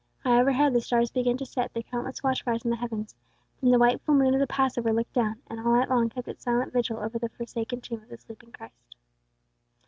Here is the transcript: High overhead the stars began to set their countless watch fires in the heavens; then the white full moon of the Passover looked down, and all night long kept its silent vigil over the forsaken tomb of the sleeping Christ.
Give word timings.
High 0.23 0.39
overhead 0.39 0.73
the 0.73 0.81
stars 0.81 1.11
began 1.11 1.37
to 1.37 1.45
set 1.45 1.75
their 1.75 1.83
countless 1.83 2.23
watch 2.23 2.41
fires 2.41 2.63
in 2.65 2.71
the 2.71 2.75
heavens; 2.77 3.13
then 3.61 3.69
the 3.69 3.77
white 3.77 4.01
full 4.01 4.15
moon 4.15 4.33
of 4.33 4.39
the 4.39 4.47
Passover 4.47 4.91
looked 4.91 5.13
down, 5.13 5.43
and 5.47 5.59
all 5.59 5.73
night 5.75 5.91
long 5.91 6.09
kept 6.09 6.27
its 6.27 6.43
silent 6.43 6.73
vigil 6.73 6.97
over 6.97 7.19
the 7.19 7.29
forsaken 7.29 7.81
tomb 7.81 8.01
of 8.01 8.09
the 8.09 8.17
sleeping 8.17 8.51
Christ. 8.51 8.95